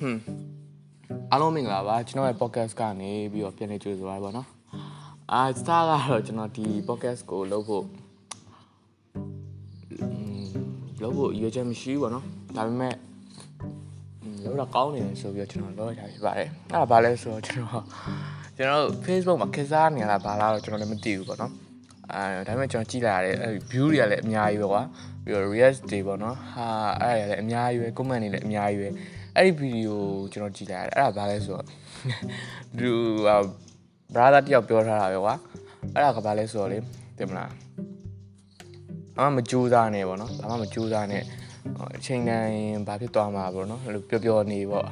[0.00, 0.20] ဟွန်း
[1.32, 4.46] အားလုံးမင်္ဂလာပါကျွန်တော်ရဲ့ podcast ကနေပြီးတော့ပြန်နေကြိုဆိုပါရပါတော့
[5.32, 7.84] အာစတာကတော့ကျွန်တော်ဒီ podcast ကိုလုပ်ဖို့
[11.02, 12.24] လုပ်ဖို့ရွေးချက်မရှိဘူးပေါ့နော်
[12.56, 12.94] ဒါပေမဲ့
[14.44, 17.84] လုပ်တော့ကောင်းနေတယ်ဆိုပြီးတော့ကျွန်တော်လုပ်ရတာဖြစ်ပါတယ်အဲ့ဒါဘာလဲဆိုတော့ကျွန်တော်
[18.56, 21.52] ကျွန်တော် Facebook မှာခစားနေရတာဘာလားတော့ကျွန်တော်လည်းမသိဘူးပေါ့နော်
[22.12, 24.82] အဲဒါပေမဲ့ကျွန်တော်ကြည့်လာရတယ်အဲ view တွေကလည်းအများကြီးပဲကွာ
[25.24, 26.66] ပြီးတော့ react တွေပေါ့နော်ဟာ
[27.00, 28.88] အဲ့ဒါလည်းအများကြီးပဲ comment တွေလည်းအများကြီးပဲ
[29.40, 31.64] အဲ့ဒီဗီဒီယိုကျွန်တော်ကြည့်လာရတယ်အဲ့ဒါဘာလဲဆိုတော့
[32.78, 32.90] သူ
[34.14, 35.34] brother တယောက်ပြောထားတာပဲကွာ
[35.94, 36.78] အဲ့ဒါကဘာလဲဆိုတော့လေ
[37.18, 37.50] တင်မလား
[39.16, 41.22] အမမကြိုးစားနဲ့ပေါ့နော်ဘာမှမကြိုးစားနဲ့
[41.96, 44.86] အချိန်တိုင်းဘာဖြစ်သွားမှာပေါ့နော်အဲ့လိုပျော်ပျော်နေပေါ့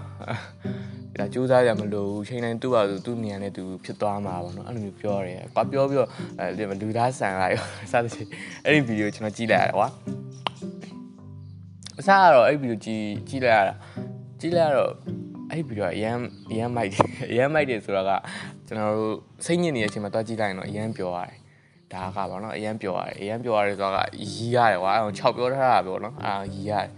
[1.21, 8.29] ဒါကြိုးစားရမလို့အချိန်တိုင်းသူ့ပါသူ့နေရာနဲ့သူဖြစ်သွားမှာပေါ့နော်အဲ့လိုမျိုးပြောတယ်ကွာပြောပြီးတော့အဲလူသားဆန်လိုက်ရောစသဖြင့်
[8.65, 9.89] အဲ့ဒီဗီဒီယိုကျွန်တော်ကြည့်လိုက်ရတယ်ကွာ
[12.01, 13.75] အစားကတော့အဲ့ဗီဒီယိုကြည့်ကြည့်လိုက်ရတာ
[14.41, 14.93] ကြည့်လိုက်ရတော့
[15.51, 16.17] အဲ့ဗီဒီယိုကအရန်
[16.51, 18.13] အရန်မိုက်တယ်အရန်မိုက်တယ်ဆိုတော့က
[18.67, 21.39] ကျွန်တော်တို့စိတ်ညစ်နေတဲ့အချိန်မှာတွားကြည့်လိုက်ရင်တော့အရန်ပျော်ရတယ်
[21.93, 26.89] ဒါကပေါ့နော်အရန်ပျော်ရတယ်အရန်ပျော်ရတယ်ဆိုတော့ကရီးရတယ်ကွာအောင်6ပြောထားတာပေါ့နော်အာရီးရတယ်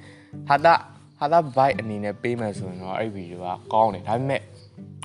[0.48, 0.74] ဟာတာ
[1.18, 4.42] ဟာတာ bite အနေနဲ့ပေးမယ်ဆိုရင်တော့အဲ့ဗီဒီယိုကကောင်းတယ်ဒါပေမဲ့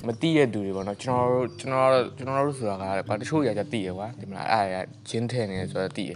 [0.07, 2.77] မတိတဲ့သူတွေပေါ့နော်ကျွန်တော်တို့ကျွန်တော်တို့ကျွန်တော်တို့ဆိုတာက
[3.07, 6.11] ကွာတချို့တွေကကြတိရကွာဒီမလားအဲ့ဒါဂျင်းထဲနေဆိုတော့တိရ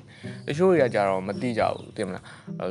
[0.48, 2.24] တချို့တွေကကြတော့မတိကြဘူးဒီမလား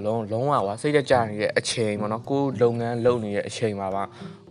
[0.04, 4.04] လုံးလုံးဝကွာစိတ်တကြနေတဲ့အချိန်ပေါ့နော်ကိုလုပ်ငန်းလုပ်နေတဲ့အချိန်မှာပါ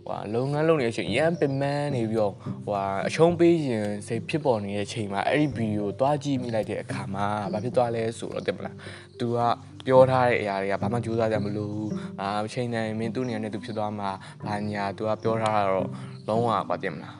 [0.06, 2.34] ဟွာလုပ်ငန်းလုပ်နေတဲ့အချိန်ရမ်းပင်ပန်းနေပြီးတော့
[2.66, 8.74] ဟွာအရှုံးပေးရင်စိတ်ဖြစ်ပေါ်နေတဲ့အချိန်မှာအဲ့ဒီဗီဒီယိုသွားကြည့်မိလိုက်တဲ့အခါမှာဘာဖြစ်သွားလဲဆိုတော့တင်မလား
[9.20, 9.38] तू က
[9.86, 11.78] ပြောထားတဲ့အရာတွေကဘာမှကြိုးစားကြမလို့
[12.20, 14.10] အာအချိန်တိုင်းမင်းသူ့နေရာနဲ့ तू ဖြစ်သွားမှာ
[14.46, 15.86] ဘာညာ तू ကပြောထားတာတော့
[16.29, 17.15] လုံးဝကွာတင်မလား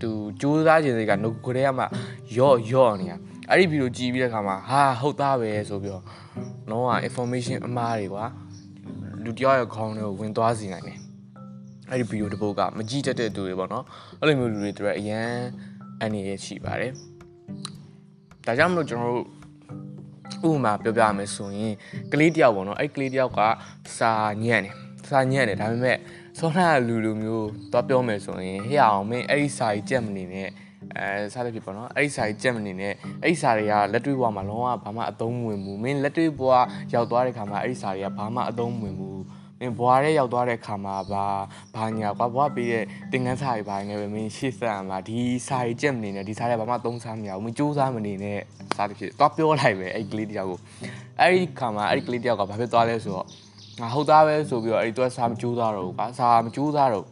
[0.00, 0.08] तू
[0.40, 1.84] ကြိုးစားခြင်းတွေကငုတ်ကြဲကမှ
[2.36, 3.16] ယော့ယော့နေတာ
[3.50, 6.04] အဲ့ဒီဗီဒီယိုကြည့်ပြီးတဲ့အခါမှာဟာဟုတ်သားပဲဆိုပြီးတော့
[6.70, 8.24] လုံးဝ information အမှားတွေကွာ
[9.24, 10.98] လူတယောက်ရဲ့ခေါင်းတွေကိုဝင်သွားစီနိုင်တယ်
[11.90, 13.84] အဲ့ဒီဗီဒီယိုတစ်ပုဒ်ကမကြည့်တတ်တဲ့သူတွေပေါ့နော်
[14.20, 15.30] အဲ့လိုမျိုးလူတွေတို့အရန်
[16.02, 16.92] အနေရရှိပါတယ်
[18.46, 19.26] ဒါကြောင့်မလို့ကျွန်တော်တို့
[20.48, 21.74] ဥပမာပြောပြရမယ်ဆိုရင်
[22.12, 23.40] ကလေးတယောက်ပေါ့နော်အဲ့ကလေးတယောက်က
[23.98, 24.12] စာ
[24.44, 24.74] ညံ့တယ်
[25.08, 25.98] စာညံ့တယ်ဒါပေမဲ့
[26.38, 30.48] ဆောနာလူလူမျိုးတော့ပြောမယ်ဆိုရင်ဟဲ့အောင်မင်းအဲ့ဒီစာကြီးကြက်မနေနဲ့
[30.96, 36.52] အဲစားတဲ့ဖြစ်ပေါ့နော်အဲ့ဒီစာကြီးကြက်မနေနဲ့အဲ့ဒီစာတွေကလက်တွေ့ဘဝမှာလုံးဝဘာမှအသုံးမဝင်ဘူးမင်းလက်တွေ့ဘဝ
[36.94, 39.22] ရောက်သွားတဲ့ခါမှာအဲ့ဒီစာတွေကဘာမှအသုံးမဝင်ဘူး
[39.60, 41.26] မင်းဘွားရဲရောက်သွားတဲ့ခါမှာဘာ
[41.74, 45.18] ဘာညာကွာဘွားပေးတဲ့သင်ခန်းစာတွေဘာနေပဲမင်းရှေ့ဆက်အောင်လားဒီ
[45.48, 48.38] စာကြီးကြက်မနေနဲ့ဒီစာတွေဘာမှသုံးစားမရဘူးမင်းစူးစမ်းမနေနဲ့
[48.76, 50.58] စားတဲ့ဖြစ်တော့ပြောလိုက်ပဲအဲ့ကလေးတယောက်ကို
[51.20, 53.26] အဲ့ဒီခါမှာအဲ့ဒီကလေးတယောက်ကဘာဖြစ်သွားလဲဆိုတော့
[53.80, 57.06] ငါဟုတ်သားပဲဆိုပြီးတော့အဲ့ဒီသူကစာမကြိုးသားတော့ဘူးကွာစာမကြိုးသားတော့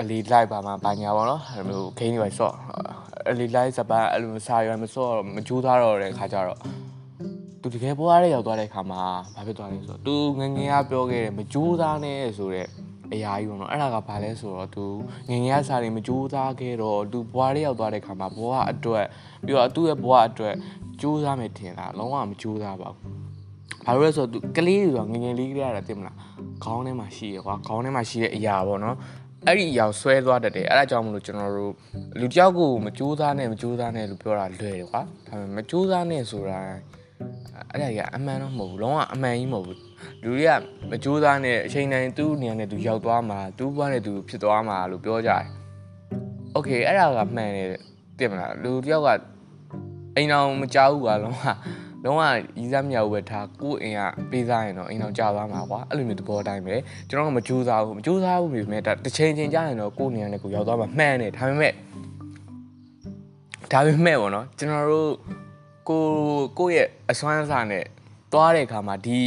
[0.00, 2.54] အလီလိုက်ပါမှာဘာညာပေါ့နော်အဲ့လိုခင်းနေပါဆော့
[3.30, 6.58] အလီလိုက်စပန်အဲ့လိုစာရွယ်မဆော့မကြိုးသားတော့တဲ့ခါကျတော့
[7.60, 9.02] သူတကယ်ပွားရဲရောက်သွားတဲ့ခါမှာ
[9.34, 12.66] ဘာဖြစ်သွားလဲဆိုတော့သူငငယ်ကပြောခဲ့တယ်မကြိုးသားနဲ့ဆိုတဲ့
[13.12, 14.84] အရာကြီးပေါ့နော်အဲ့ဒါကဘာလဲဆိုတော့သူ
[15.28, 19.06] ငငယ်ကစားနေမကြိုးစားခဲ့တော့သူဘွားရဲရောက်သွားတဲ့ခါမှာဘွားအတွက်
[19.46, 20.54] ပြီးတော့သူ့ရဲ့ဘွားအတွက်
[21.00, 23.27] ကြိုးစားမယ်ထင်တာလုံးဝမကြိုးစားပါဘူး
[23.87, 26.15] ဘာလို့လဲဆိုတော့သူကလေးဆိုတော့ငငယ်လေးကလေးရတာသိမလား
[26.63, 28.95] ခေါင်းထဲမှာရှိရကွာခေါင်းထဲမှာရှိတဲ့အရာပေါ့နော်
[29.47, 31.73] အဲ့ဒီအရာဆွဲသွားတတ်တယ်အဲ့ဒါကြောင့်မလို့ကျွန်တော်တို့
[32.19, 36.59] လူတယောက်ကိုမကြိုးစားနဲ့မကြိုးစားနဲ့လို့ပြောတာလွယ်တယ်ကွာဒါပေမဲ့မကြိုးစားနဲ့ဆိုတာ
[37.71, 39.79] အဲ့ဒါကြီးအမှန်တော့မဟုတ်ဘူးလုံးဝအမှန်ကြီးမဟုတ်ဘူး
[40.23, 40.51] လူတွေက
[40.91, 45.45] မကြိုးစားနဲ့အချိန်တိုင်းသူ့နေရာနဲ့သူရောက်သွားမှာသူ့ဘဝနဲ့သူဖြစ်သွားမှာလို့ပြောကြတယ်
[46.53, 47.69] โอเคအဲ့ဒါကမှန်တယ်
[48.17, 49.19] သိမလားလူတယောက်က
[50.15, 51.43] အိမ်အောင်မကြောက်ဘူးကွာလုံးဝ
[52.08, 52.22] လုံးဝ
[52.58, 56.74] ရီးစားမြောက်ပဲထားကိုယ့်အိမ်ကပေးစားရင်တော့အိမ်အောင်ကြာသွားမှာကွာအဲ့လိုမျိုးသဘောတိုင်းပဲ
[57.08, 61.72] ကျွန်တော်ကမကြိုးစားဘူးမကြိုးစားဘူးမြေမဲ့တစ်ချိန်ချင်းကြာရင်တော့ကိုယ့်နေရာနဲ့ကိုရောက်သွားမှာမှန်တယ်ဒါပေမဲ့
[63.72, 65.10] ဒါပေမဲ့ပေါ့နော်ကျွန်တော်တို့
[65.88, 66.02] ကို
[66.58, 67.84] ကိုယ့်ရဲ့အစွမ်းစားနဲ့
[68.32, 69.20] သွားတဲ့အခါမှာဒီ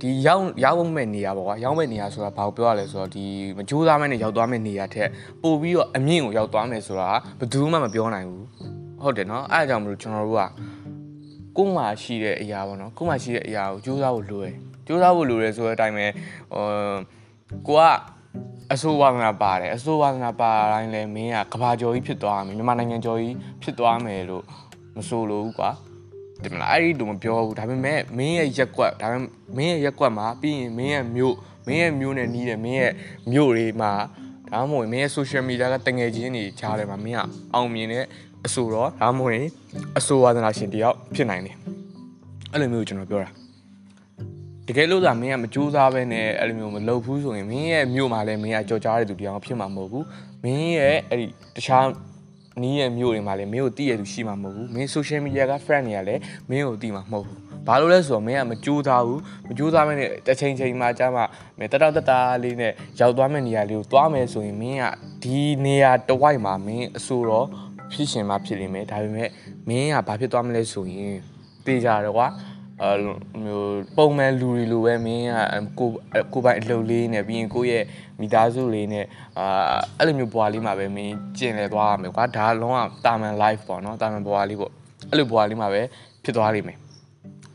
[0.00, 3.24] ဒီရောက်ရောက်မဲ့နေရပါကွာရောက်မဲ့နေရဆိုတာဘာကိုပြောရလဲဆိုတော့ဒီ
[3.58, 5.08] မကြိုးစားမဲ့နဲ့ရောက်သွားမဲ့နေရထက်
[5.42, 8.44] ပို့ပြီးတော့အမြင့်ကိုရောက်သွားမယ်ဆိုတာဘယ်သူမှမပြောနိုင်ဘူး
[9.02, 10.42] ဟုတ်တယ်နော်အဲအကြောင်းမလို့ကျွန်တော်တို့က
[11.56, 14.54] ကိုယ်မှာရှိတဲ့အရာပေါ့နော်ကိုယ်မှာရှိတဲ့အရာကိုကြိုးစားဖို့လိုတယ်
[14.86, 16.06] ကြိုးစားဖို့လိုတယ်ဆိုတဲ့အတိုင်းပဲ
[16.52, 16.64] ဟို
[17.66, 17.82] ကိုက
[18.72, 24.44] အဆိုးဝါဒနာပါတယ်အဆိုးဝါဒနာပါတိုင်းလဲမင်းကကဘာကျော်ကြီးဖြစ်သွားမယ်မြန်မာနိုင်ငံကျော်ကြီးဖြစ်သွားမယ်လို့
[24.96, 25.70] မဆိုလို့ဘူးကွာ
[26.42, 31.34] ဒီမလားအဲ့ဒီတော့မပြောဘူးဒါပေမဲ့မင်းရဲ့ရက်ကွက်ဒါပေမဲ့မင်းရဲ့ရက်ကွက်မှာပြီးရင်မင်းရဲ့မြို့
[31.66, 32.92] မင်းရဲ့မြို့နဲ့နီးတယ်မင်းရဲ့
[33.32, 33.92] မြို့တွေမှာ
[34.52, 37.20] ဒါမှမဟုတ်မင်းရဲ့ social media ကတငယ်ချင်းတွေကြားတယ်မှာမင်းက
[37.54, 38.04] အောင်မြင်တဲ့
[38.46, 39.48] အဆိုတော့ဒါမှမဟုတ်
[39.98, 41.56] အဆိုဝါဒနာရှင်တယောက်ဖြစ်နိုင်တယ်
[42.52, 43.30] အဲ့လိုမျိုးကျွန်တော်ပြောတာ
[44.66, 50.06] တကယ်လို့သာမင်းကမကြိုးစားပဲနဲ့အဲ့လိုမျိုးမလုပ်ဘူးဆိုရင်မင်းရဲ့မြို့မှာလည်းမင်းကကြော်ကြားတဲ့သူတယောက်ဖြစ်မှာမဟုတ်ဘူး
[50.44, 51.26] မင်းရဲ့အဲ့ဒီ
[51.56, 51.86] တခြား
[52.62, 56.20] နီးရဲ့မျိုးတွေမှာလည်းမင်းကိုတည်ရသူရှိမှာမဟုတ်ဘူးမင်း social media က friend တွေကလည်း
[56.50, 61.22] မင်းကိုတည်မှာမဟုတ်ဘူးဘာလို့လဲဆိုတော့မင်းကမကြိုးစားဘူးမကြိုးစားမနဲ့တစ်ချိန်ချိန်မှာကြာမှ
[61.58, 64.84] မင်းတတောက်တတာလေးနဲ့ရောက်သွားမယ့်နေရာလေးကိုသွားမယ်ဆိုရင်မင်းက
[65.22, 67.46] ဒီနေရာတစ်ဝိုက်မှာမင်းအဆိုတော့
[67.92, 69.28] ဖြစ်ရှင်မှဖြစ်နေမယ်ဒါပေမဲ့
[69.68, 71.14] မင်းကဘာဖြစ်သွားမလဲဆိုရင်
[71.66, 72.28] တေးကြတယ်ကွာ
[72.82, 72.92] အဲ
[73.44, 75.26] မျိုးပုံမှန်လူတွေလိုပဲမင်း
[75.78, 75.88] ကကို
[76.32, 77.84] ကိုပိုင်အလုပ်လေးနဲ့ပြီးရင်ကိုယ့်ရဲ့
[78.20, 79.06] မိသားစုလေးနဲ့
[79.38, 84.72] အာအဲ့လိုမျိုးဘွားလေးမှာပဲမင်းကျင်လည်သွားရမယ်ကွာဒါလုံးဝတာမန် life ပေါ့နော်တာမန်ဘွားလေးပေါ့
[85.10, 85.82] အဲ့လိုဘွားလေးမှာပဲ
[86.24, 86.78] ဖြစ်သွားလိမ့်မယ်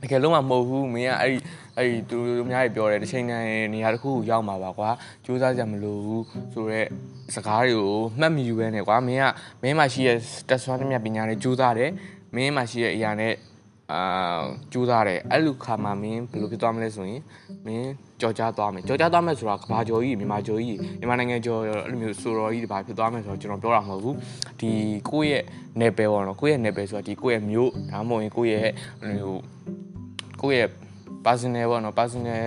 [0.01, 1.37] တကယ်လုံးဝမဟုတ်ဘူးမင်းကအဲ့ဒီ
[1.77, 4.89] အဲ့ဒီသူတို့များကြီးပြောတယ်တစ်ချိန်တိုင်းနေရာတစ်ခုကိုရောက်မှာပါကွာ
[5.25, 6.87] စူးစမ်းကြမလို့ဘူးဆိုတော့
[7.35, 9.25] စကားတွေကိုမှတ်မိယူပဲနဲ့ကွာမင်းက
[9.61, 10.17] မင်းမှရှိရဲ့
[10.49, 11.91] တက်ဆွမ်းတဲ့မြတ်ပညာတွေစူးစမ်းတယ်
[12.35, 13.33] မင်းမှရှိရဲ့အရာနဲ့
[13.91, 17.21] အာကြိုးစားတယ်အဲ့လိုခါမှမင်းဘယ်လိုဖြစ်သွားမလဲဆိုရင်
[17.65, 17.89] မင်း
[18.21, 24.15] ကြော်ကြားသွားမယ်ကြော်ကြားသွားမယ်ဆိုတာကဘာကြော်ကြီးမြန်မာကြော်ကြီးမြန်မာနိုင်ငံကြော်အဲ့လိုမျိုးဆိုတော်ကြီးတွေဘာဖြစ်သွားမယ်ဆိုတော့ကျွန်တော်ပြောတာမဟုတ်ဘူး
[24.59, 24.71] ဒီ
[25.09, 25.43] ကိုယ့်ရဲ့
[25.79, 29.37] နယ်ပယ်ပေါ့နော်ကိုယ့်ရဲ့နယ်ပယ်ဆိုတာဒီကိုယ့်ရဲ့မြို့ဒါမှမဟုတ်ရင်ကိုယ့်ရဲ့ဟို
[30.41, 30.69] ကိုယ့်ရဲ့
[31.25, 32.41] personal ပေါ့နော် personal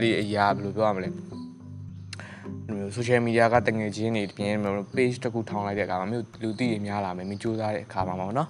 [0.00, 4.54] လေးအရာဘယ်လိုပြောရမလဲမျိုး social media ကတငယ်ချင်းတွေပြင်
[4.96, 8.48] page တစ်ခုထောင်လိုက်တဲ့အခါမှာမျိုးလူသိတွေများလာမယ်မင်းစူးစမ်းတဲ့အခါမှာပေါ့နော်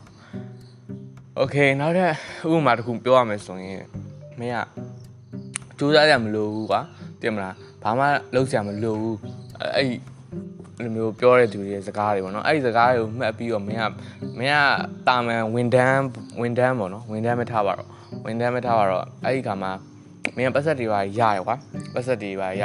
[1.41, 2.13] Okay နောက်ထပ်
[2.51, 3.81] ဥပမာတစ်ခုပြောရမယ်ဆိုရင်
[4.41, 4.59] မင်းက
[5.79, 6.81] စူးစမ်းရမလို့ဘူးကွာ
[7.23, 8.05] တင်မလားဘာမှ
[8.35, 9.17] လုပ်စရာမလိုဘူး
[9.77, 9.87] အဲ့
[10.85, 13.85] လိုမျိုးပြောတဲ့သူတွေရဲ့စကားတွေပေါ့နော်အဲ့ဒီစကားတွေကိုမှတ်ပြီးတော့မင်းက
[14.39, 16.05] မင်းကတာမန်ဝန်တန်း
[16.41, 17.89] ဝန်တန်းပေါ့နော်ဝန်တန်းမထားပါတော့
[18.27, 19.71] ဝန်တန်းမထားပါတော့အဲ့ဒီခါမှာ
[20.37, 21.57] မင်းကပတ်သက်တွေပါရရကွာ
[21.95, 22.63] ပတ်သက်တွေပါရ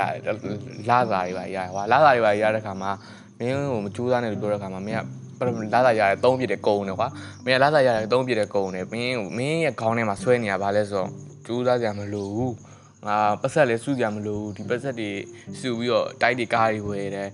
[0.89, 2.91] လာစာတွေပါရရကွာလာစာတွေပါရတဲ့ခါမှာ
[3.39, 7.07] မင်းကိုမကြိုးစားနဲ့လို့ပြောတဲ့ခါမှာမင်းကလာသာရတယ်သုံးပြစ်တဲ့ကုံတယ်ကွာ
[7.45, 11.09] မင်းကလာသာရတယ်သုံးပြစ်တဲ့ကုံတယ်မင်းမင်းရဲ့ခေါင်းထဲမှာဆွဲနေရပါလဲဆိုတော့
[11.45, 12.53] ကြိုးစားကြမလို့ဘူး
[13.07, 15.11] ငါပတ်ဆက်လဲစုကြမလို့ဒီပတ်ဆက်တွေ
[15.59, 17.29] စုပြီးတော့တိုက်တွေကားတွေဝယ်တယ်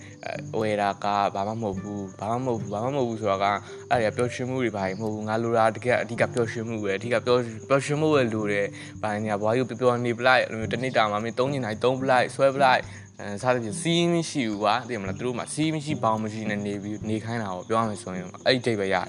[0.60, 1.06] ဝယ်တာက
[1.36, 3.46] ဘာမှမဟုတ်ဘူးဘာမှမဟုတ်ဘူးဘာမှမဟုတ်ဘူးဆိုတော့က
[3.92, 8.68] အဲ့ဒါပျော်ရွှင်မှုတွေဘာမှမဟုတ်ဘူးငါလိုတာတကယ်အဓိကပျော်ရွှင်မှုပဲအဓိကပျော်ပျော်ရွှင်မှုပဲလိုတယ်
[9.04, 12.82] ဘာညာဘွားယူပျော်ပျော်နေပလိုက်တနေ့တာမှာမင်း၃ညနိုင်၃ပလိုက်ဆွဲပလိုက်
[13.22, 19.08] အဲစားတဲ့စီးမရှိဘူးကွာသိမလားသူတို့မှစီးမရှိပေါင်းမရှိနဲ့နေပြီးနေခိုင်းတာကိုပြောရမယ်ဆိုရင်အဲ့ဒီတိတ်ပဲရတယ်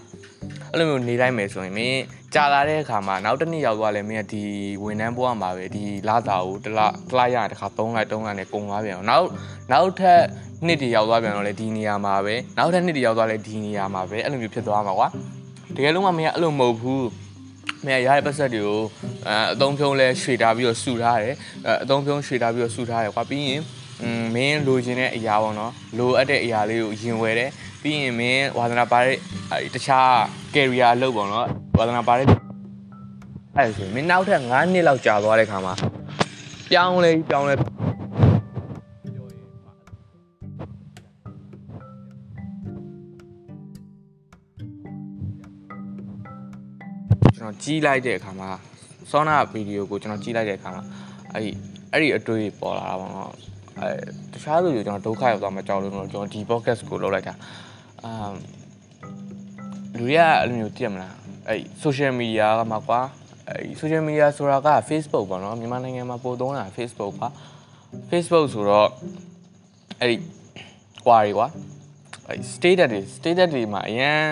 [0.72, 2.00] အဲ့လိုမျိုးနေလိုက်မယ်ဆိုရင်မင်း
[2.34, 4.42] ကြာလာတဲ့အခါမှာနောက်တစ်နေ့ရောက်သွားလဲမင်းကဒီ
[4.82, 9.26] ဝန်ထမ်းဘဝမှာပဲဒီလာတာကိုတစ်လတစ်လရတခါ3လိုက်3လိုက်နဲ့ကုန်သွားပြန်အောင်နောက်
[9.72, 10.20] နောက်ထပ်
[10.66, 15.08] နှစ်တည်ရောက်သွားပြန်တော့လေဒီနေရာမှာပဲနောက်ထပ်နှစ်တည်ရောက်သွားလဲဒီနေရာမှာပဲအဲ့လိုမျိုးဖြစ်သွားမှာကွာ
[15.74, 17.08] တကယ်လုံးကမင်းကအဲ့လိုမဟုတ်ဘူး
[17.86, 18.82] မင်းရရပတ်ဆက်တွေကို
[19.26, 21.34] အဲအသုံးဖြုံးလဲရွှေထားပြီးတော့စုထားတယ်
[21.66, 23.79] အဲအသုံးဖြုံးရွှေထားပြီးတော့စုထားတယ်ကွာပြီးရင်อืม
[24.34, 27.50] မင်းလိုချင်တဲ့အရာပေါ့နော်လိုအပ်တဲ့အရာလေးကိုရင်ဝယ်တယ်
[27.82, 29.16] ပြီးရင်မင်းဝါသနာပါတဲ့
[29.74, 30.10] တခြား
[30.54, 31.46] career အလုပ်ပေါ့နော်
[31.78, 35.74] ဝါသနာပါတဲ့အဲ့ဒါဆိုရင်မင်းနောက်ထပ်9နှစ်လောက်ကြာသွားတဲ့ခါမှာ
[36.70, 37.54] ပြောင်းလဲပြောင်းလဲ
[47.36, 48.50] ကျွန်တော်ကြီးလိုက်တဲ့အခါမှာ
[49.10, 50.82] ဆောနာဗီဒီယိုကိုကျွန်တော်ကြီးလိုက်တဲ့အခါမှာ
[51.34, 51.50] အဲ့ဒီ
[51.92, 53.32] အဲ့ဒီအတွေ့ပေါ်လာတာပေါ့နော်
[53.80, 53.90] အဲ
[54.32, 57.34] တခြားလူတွေကျွန်တော်ဒုက္ခရောက်သွားမှကြောက်လို့ကျွန်တော်ဒီ podcast ကိုလုပ်လိုက်တာ
[58.04, 58.34] အမ်
[59.96, 61.14] လူတွေကအဲ့လိုမျိုးသိရမလား
[61.48, 63.00] အဲ့ social media ကမှာကွာ
[63.48, 67.28] အဲ့ social media ဆိုတာက Facebook ပေါ့နော်မြန်မာနိုင်ငံမှာပို့သုံးတာ Facebook ပါ
[68.10, 68.88] Facebook ဆိုတော့
[70.00, 70.16] အဲ့ဒီ
[71.06, 71.46] ကွာတွေကွာ
[72.28, 74.22] အဲ့ status တွေ status တွေမှာအရန်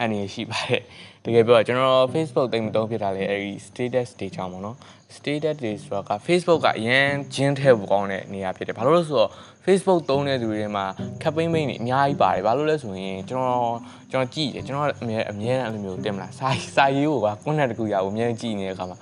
[0.00, 0.82] အနေရှိပါတယ်
[1.28, 4.76] တကယ်ပြောကျွန်တော် Facebook တိတ်မသုံးဖြစ်တာလေအဲ့ဒီ status တွေကြောင့်ပေါ့နော်
[5.16, 9.30] status တွေဆိုတာက Facebook ကအရန်ဂျင်းထဲပိုကောင်းတဲ့နေရာဖြစ်တယ်ဘာလို့လဲဆိုတော့
[9.64, 10.84] Facebook သုံးတဲ့သူတွေမှာ
[11.22, 13.76] campaign မိတ်တွေအများကြီးပါတယ်ဘာလို့လဲဆိုရင်ကျွန်တော်
[14.10, 18.98] ကျွန်တော်ကြည့်တယ်ကျွန်တော်အမြဲအမြဲအဲ့လိုမျိုးတင်မလားစာစာရေးကိုက content တခုရအောင်အမြဲကြည့်နေတဲ့အခါမှာ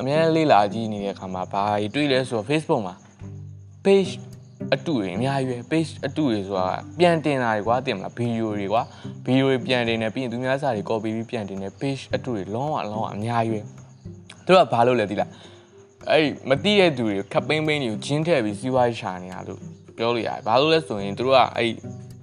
[0.00, 2.94] အမြဲလေးလာကြည့်နေတဲ့အခါမှာဘာတွေ့လဲဆိုတော့ Facebook မှာ
[3.84, 4.12] page
[4.74, 8.82] အတူတွေအများကြီးပဲ page အတူတွေဆိုတာပြန်တင်တာတွေကွာတင်မလားဗီဒီယိုတွေကွာ
[9.24, 13.82] ဗီဒီယိုတွေပြန်တင်တယ်ပြီးရင်သူများစာတွေ copy ပြီးပြန်တင်တယ် page အတူတွေလုံးဝလုံးဝအများကြီးပဲ
[14.44, 15.30] သူတို့ကဘာလုပ်လဲသိလား
[16.10, 19.60] အဲ့မတိတဲ့သူတွေခပ်ပိမ့်ပိမ့်တွေကိုဂျင်းထည့်ပြီးစီးပွားရေးရှာနေတာလို့
[19.96, 21.70] ပြောလို့ရတယ်ဘာလို့လဲဆိုရင်သူတို့ကအဲ့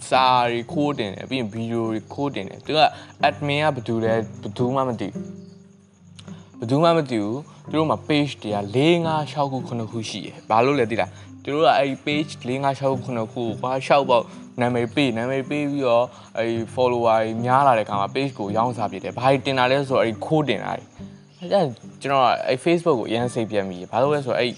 [0.09, 2.81] စာတွေခိုးတင်တယ်ပြီးရင်ဗီဒီယိုတွေခိုးတင်တယ်သူက
[3.27, 4.21] admin ကဘယ်သူလဲဘယ်
[4.57, 5.25] သူမှမသိဘူး
[6.59, 7.39] ဘယ်သူမှမသိဘူး
[7.71, 11.09] သူတို့မှာ page တွေက4 5 6ခု9ခုရှိတယ်ဘာလို့လဲသိလား
[11.43, 14.25] သူတို့ကအဲ့ page 4 5 6ခု9ခုဘာ6ပေါက်
[14.61, 16.05] နာမည်ပေးနာမည်ပေးပြီးတော့
[16.37, 20.83] အဲ့ follower တွေများလာတဲ့ခါမှာ page ကိုရောင်းစားပြတယ်ဘာတင်တာလဲဆိုတော့အဲ့ခိုးတင်တာအဲ့
[21.53, 21.61] ဒါ
[22.01, 24.51] ကျွန်တော်အဲ့ Facebook ကိုအရင်စိတ်ပြတ်မိတယ်ဘာလို့လဲဆိုတော့အဲ့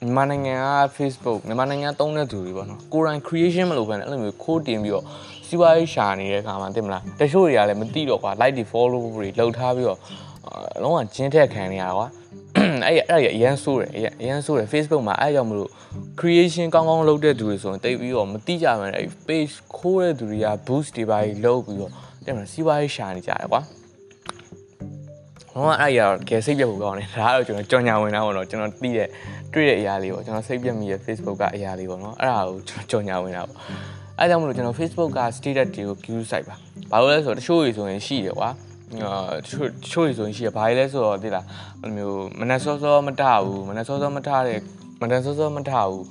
[0.00, 5.04] မြန်မာနိုင်ငံက Facebook မြန်မာနိုင်ငံသုံးတဲ့သူတွေပေါ့နော်ကိုရိုင်း creation မလုပ်ဘဲနဲ့အဲ့လိုမျိုးခိုးတင်ပြီးတော့
[5.46, 9.98] စီးပွားရေးရှာနေတဲ့ခါမှာသိမလားတချို့တွေကလည်းမသိတော့ကွာ like တွေ follow တွေလှုပ်ထားပြီးတော့
[10.82, 12.06] လုံးဝကျင်းထက်ခံနေရတာကွာ
[12.86, 13.90] အဲ့အဲ့ရအရန်ဆိုးတယ်
[14.20, 15.70] အရန်ဆိုးတယ် Facebook မှာအဲ့ကြောင့်မလို့
[16.20, 21.90] creation ကောင်းကောင်းလုပ်တဲ့သူတွေဆိုရင်တိတ်ပြီးတော့မတိကြမှန်းအဲ့ page ခိုးတဲ့သူတွေက boost တွေပါလုပ်ပြီးတော့
[22.24, 23.60] တဲ့မှာစီးပွားရေးရှာနေကြတယ်ကွာ
[25.52, 29.08] ဟောအဲ့ရကဲစိတ်ပြတ်ဖို့ကောင်းတယ်ဒါကတော့ကျွန်တော်ကြော်ညာဝင်တာပေါ့နော်ကျွန်တော်သိတဲ့
[29.52, 33.58] တွေ့တဲ့အရာလေးပေါ့ကျွန်တော်စိတ်ပြတ်မိရဲ့ Facebook ကအရာလေးပေါ့နော်အဲ့ဒါကိုကျွန်တော်ကြော်ညာဝင်တာပေါ့
[34.18, 36.56] အဲ့ကြောင့်မလို့ကျွန်တော် Facebook က status တွေကို queue site ပါ
[36.90, 38.50] ဘာလို့လဲဆိုတော့တချို့တွေဆိုရင်ရှိတယ်ကွာ
[39.00, 41.44] အာတချို့တချို့တွေဆိုရင်ရှိရဘာလဲဆိုတော့သိလား
[41.80, 44.58] ဘယ်လိုမျိုးမနက်စောစောမထဘူးမနက်စောစောမထတဲ့
[45.02, 46.04] မနက်စောစောမထဘူး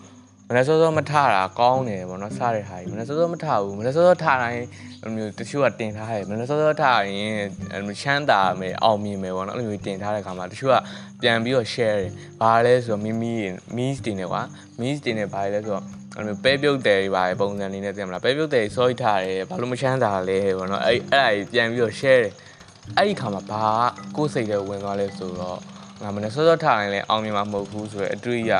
[0.48, 4.64] မနက်စောစောမထတာကောင်းတယ်ဗောနော်စားတဲ့ဟာကြီးမနက်စောစောမထဘူးမနက်စောစောထတိုင်း
[5.02, 7.36] ဘယ်လိုမျိုးတချို့ကတင်ထားတယ်မနက်စောစောထရင်
[8.02, 10.76] ချမ်းသာမယ်အောင်မြင်မယ်ဗောနော်အဲ့လိုမျိုးတင်ထားတဲ့ခါမှာတချို့က
[11.22, 12.12] ပြန်ပြီးတော့ share တယ်
[12.42, 13.34] ဘာလဲဆိုတော့မိမိ
[13.78, 14.42] miss တင်တယ်ကွာ
[14.80, 15.84] miss တင်တယ်ဘာလဲဆိုတော့
[16.18, 22.34] အဲ့လိုပဲပြုတ်တယ်ပါပုံစံလေးနဲ့သိမလားပဲပြုတ်တယ် sorry ထားတယ်ဘာလို့မချမ်းသာလဲဗောနော်အဲ့အဲ့ဒါကြီးပြန်ပြီးတော့ share တယ်
[22.98, 23.66] အဲ့ဒီခါမှာဘာ
[24.16, 25.60] ကိုယ်စိတ်ထဲဝင်သွားလဲဆိုတော့
[26.02, 28.54] ငါမနေ့စောစောထားရင်လည်းအောင်မြင်မှာမဟုတ်ဘူးဆိုတော့အတွေ့အ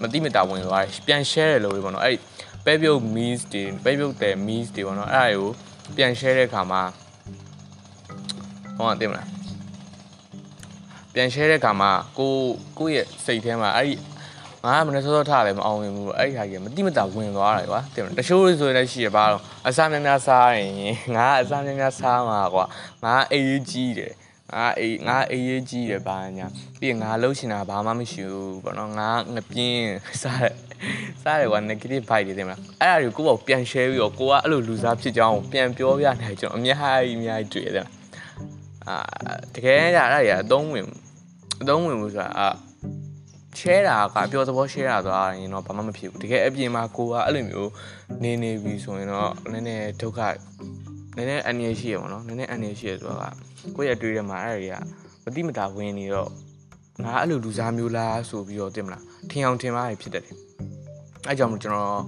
[0.00, 2.16] မတိမတာဝင်သွားတယ်ပြန် share တယ်လို့ပဲပေါ့နော်အဲ့
[2.64, 5.44] ပဲပြုတ် memes တွေပဲပြုတ်တဲ့ memes တွေပေါ့နော်အဲ့ဒါ
[5.84, 6.82] ကိုပြန် share တဲ့ခါမှာ
[8.76, 9.28] ဟောသိမလား
[11.14, 12.34] ပြန် share တဲ့ခါမှာကို
[12.78, 13.94] ကိုရဲ့စိတ်ထဲမှာအဲ့ဒီ
[14.64, 20.72] ငါကမနေ့စောစောထားလည်းမအောင်မြင်ဘူးအဲ့ဒီဟာကြီးမတိမတာဝင်သွားတယ်ကွာတင်မလားတချို့ဆိုရင်လည်းရှိရပါတော့အစားများများစားရင်
[21.16, 22.64] ငါကအစားများများစားမှာကွာ
[23.04, 24.12] ငါအေးအေးကြီးတယ်
[24.54, 26.46] ငါအေးငါအေးရေးကြီးတယ်ဘာညာ
[26.80, 29.90] ပြီးရင်ငါလှုပ်ရှင်တာဘာမှမရှိဘူးပေါ့နော်ငါငပြင်း
[30.22, 30.54] စားတယ်
[31.22, 37.86] စားတယ်ကွာ negative vibe တွေတင်မလားအဲ့ဒါတွေကိုကိုယ့်ဘောပြန် share ပြီးတော့ကိုကအဲ့လိုလူစားဖြစ်ကြောင်းပြန်ပြောပြနေကျွန်တော်အများကြီးအများကြီးတွေ့တယ်
[38.86, 38.96] အာ
[39.54, 40.86] တကယ်ကြအဲ့ဒါတွေအသုံးဝင်
[41.62, 42.48] အသုံးဝင်ဘူးဆိုတာအာ
[43.58, 47.70] share တာကပြောသဘော share တာသွားရင်တော့ဘာမှမဖြစ်ဘူးတကယ်အပြင်မှာကိုကအဲ့လိုမျိုး
[48.22, 50.20] နေနေပြီဆိုရင်တော့နည်းနည်းဒုက္ခ
[51.16, 53.34] နည်းနည်းအန္တရာယ်ရှိရပါတော့နည်းနည်းအန္တရာယ်ရှိရဆိုတာက
[53.76, 54.74] ကိုယ့်ရဲ့တွေးထဲမှာအဲ့တွေက
[55.24, 56.30] မတိမတာဝင်နေတော့
[57.04, 60.36] ငါအဲ့လိုလူစားမျိုးလားဆိုပြီးတော့တင်မလားထင်အောင်ထင်မှာဖြစ်တတ်တယ်
[61.28, 62.00] အဲ့ကြောင့်မို့ကျွန်တော်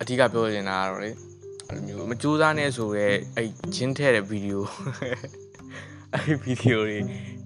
[0.00, 1.10] အဓိကပြောချင်တာကတော့လေ
[1.68, 4.64] အဲ့လိုမျိုးမကြိုးစားနဲ့ဆိုရဲအဲ့ဂျင်းထဲတဲ့ဗီဒီယို
[6.12, 6.98] အဲ့ဗီဒီယိုတွေ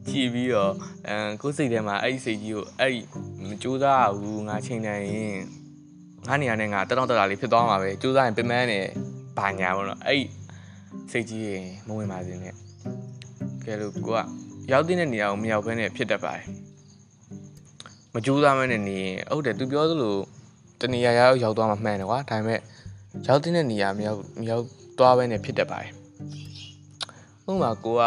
[0.09, 0.73] ကြည့်ပြီးတော့
[1.09, 3.00] အဲကိုယ်စိတ်ထဲမှာအဲ့ဒီစိတ်ကြီးကိုအဲ့ဒီ
[3.49, 5.38] မကြိုးစားဘူးငါချိန်နေရင်
[6.26, 8.80] ငါနေရာနဲ့ငါတက်တော့တက်တာလေးဖြစ်သွားမှာပဲကြိုးစားရင်ပင်ပန်းနေ
[9.38, 10.25] ဘာညာပေါ့နော်အဲ့
[11.11, 12.54] စိတ်ကြီးရင်မဝင်ပါစေနဲ့
[13.64, 14.19] ကဲလို့ကိုက
[14.73, 16.45] ရောက်တဲ့နေရာကိုမရောက်ဘဲနဲ့ဖြစ်တတ်ပါတယ်
[18.14, 20.16] မကြိုးစားမနဲ့နေရင်ဟုတ်တယ်သူပြောသလို
[20.80, 22.61] တနေရာရောက်ရောက်သွားမှမှန်တယ်ကွာဒါပေမဲ့
[23.28, 24.64] ရောက်တဲ့နေရာမရောက်မရောက်
[24.99, 25.90] သွားဘဲနဲ့ဖြစ်တတ်ပါတယ်
[27.50, 28.02] ဥပမာကိုက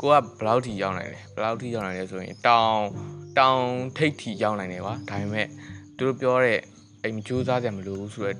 [0.00, 2.80] ကိုကဘယ်လောက်ထိရောက်နိုင်လဲဘယ်လောက်ထိရောက်နိုင်လဲဆိုရင်တောင်
[3.38, 3.62] တောင်
[3.96, 5.46] ထိပ်ထိရောက်နိုင်တယ်ကွာဒါပေမဲ့
[5.96, 6.58] သူတို့ပြောတဲ့
[7.02, 8.36] အိမ်ကြိုးစားကြမလို့ဆိုတော့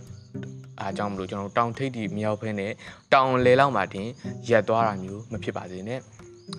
[0.81, 2.73] အားကြောင့်မလို့ကျွန်တော်တောင်ထိပ်ထိမရောက်ဖဲနဲ့
[3.15, 4.09] တောင်လေလောက်မှတင်
[4.49, 6.01] ရက်သွားတာမျိုးမဖြစ်ပါစေနဲ့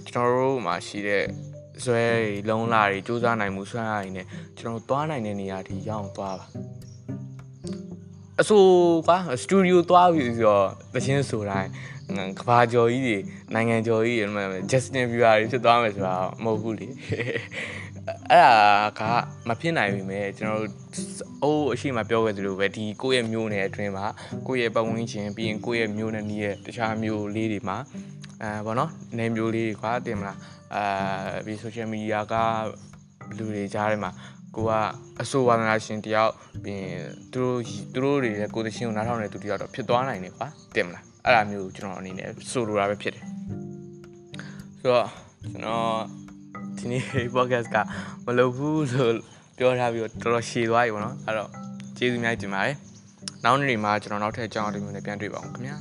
[0.10, 1.24] ကျွန်တော်တို့မှာရှိတဲ့
[1.84, 4.28] ဇွဲတွေလုံးလာတွေစူးစမ်းနိုင်မှုဆွမ်းအားတွေနဲ့
[4.60, 6.46] ကျွန်တော်သွားနိုင်တဲ့နေရာထိရောက်သွားပါ
[8.42, 8.64] အဆို
[9.08, 11.70] ကွာစတူဒီယိုသွားပြီးဆိုတော့တခြင်းဆိုတိုင်း
[12.40, 13.18] ကဘာကျော်ကြီးတွေ
[13.54, 16.88] နိုင်ငံကျော်ကြီးတွေ Justin Bieber တွေဖြစ်သွားမယ်ဆိုတာမဟုတ်ဘူးလေ
[18.30, 18.56] အဲ့ဒါ
[19.00, 19.02] က
[19.48, 20.72] မဖြစ်နိုင်ပြီမဲ့ကျွန်တော်တို့
[21.44, 24.06] အိုးအရှိမပြောခဲ့သလိုပဲဒီကိုယ့်ရဲ့မျိုးနယ်အတွင်းမှာ
[24.48, 27.78] ကိုယ့်ရဲ့ပတ်ဝန်းကျင်ပြီးရင်ကိုယ့်ရဲ့မျိုးနယ်နီးရဲ့တခြားမျိုးလေးတွေမှာ
[28.42, 30.38] အဲဘောနော်နေမျိုးလေးတွေကွာတင်မလား
[30.76, 30.84] အာ
[31.46, 32.34] ဒီ social media က
[33.38, 34.12] လူတွေကြားထဲမှာ
[34.56, 34.72] ကိုက
[35.22, 37.60] အဆိုဝါဒနာရှင်တယောက်ပြီးရင်သူတို့
[37.94, 43.26] သူတို့တွေလည်းကိုယ်တရှင်ကိုနားထောင်နေသူတယောက်တော့ဖြစ်သွားနိုင်တယ်ကွာတင်မလားအဲ့ဒါမျိုးကျွန်တော်အနေနဲ့ဆိုလိုတာပဲဖြစ်တယ်
[44.80, 45.08] ဆိုတော့
[45.52, 45.96] ကျွန်တော်
[46.78, 47.04] ဒီနေ့
[47.36, 47.78] podcast က
[48.26, 49.14] မလုပ်ဘူးလို့
[49.58, 51.50] ပြောထားပြီးတော့တော်တော်ရှည်သွားပြီပေါ့နော်အဲ့တော့
[51.98, 52.76] ကျေးဇူးများတင်ပါတယ်
[53.44, 55.78] နောက်နေ့မှာကျွန်တော်နောက်ထပ်အကြောင်းအရာတွေမျိုးနဲ့ပြန်တွေ့ပါအောင်ခင်ဗျာ